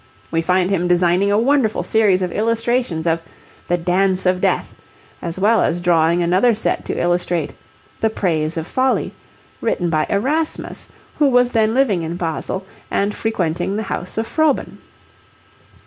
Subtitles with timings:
[0.31, 3.21] We find him designing a wonderful series of illustrations of
[3.67, 4.73] The Dance of Death,
[5.21, 7.53] as well as drawing another set to illustrate
[7.99, 9.13] The Praise of Folly,
[9.61, 14.79] written by Erasmus, who was then living in Basle and frequenting the house of Froben.